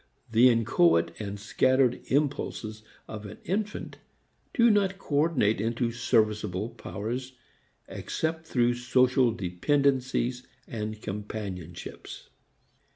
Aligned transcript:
The 0.31 0.49
inchoate 0.49 1.11
and 1.19 1.39
scattered 1.39 2.01
impulses 2.07 2.81
of 3.07 3.27
an 3.27 3.37
infant 3.43 3.99
do 4.51 4.71
not 4.71 4.97
coordinate 4.97 5.61
into 5.61 5.91
serviceable 5.91 6.69
powers 6.69 7.33
except 7.87 8.47
through 8.47 8.73
social 8.73 9.31
dependencies 9.31 10.47
and 10.67 10.99
companionships. 11.03 12.29